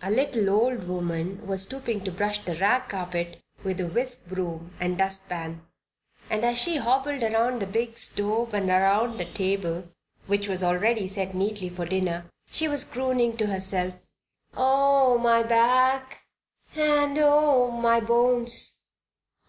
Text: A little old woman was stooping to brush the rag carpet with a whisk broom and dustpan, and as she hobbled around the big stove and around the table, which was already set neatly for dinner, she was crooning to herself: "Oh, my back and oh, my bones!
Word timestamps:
A 0.00 0.12
little 0.12 0.48
old 0.48 0.86
woman 0.86 1.44
was 1.44 1.62
stooping 1.64 2.04
to 2.04 2.12
brush 2.12 2.38
the 2.38 2.54
rag 2.54 2.88
carpet 2.88 3.42
with 3.64 3.80
a 3.80 3.86
whisk 3.88 4.24
broom 4.28 4.72
and 4.78 4.96
dustpan, 4.96 5.66
and 6.30 6.44
as 6.44 6.56
she 6.56 6.76
hobbled 6.76 7.24
around 7.24 7.58
the 7.58 7.66
big 7.66 7.98
stove 7.98 8.54
and 8.54 8.70
around 8.70 9.18
the 9.18 9.24
table, 9.24 9.88
which 10.28 10.46
was 10.48 10.62
already 10.62 11.08
set 11.08 11.34
neatly 11.34 11.68
for 11.68 11.84
dinner, 11.84 12.30
she 12.48 12.68
was 12.68 12.84
crooning 12.84 13.36
to 13.38 13.48
herself: 13.48 13.94
"Oh, 14.56 15.18
my 15.18 15.42
back 15.42 16.20
and 16.76 17.18
oh, 17.20 17.68
my 17.72 17.98
bones! 17.98 18.74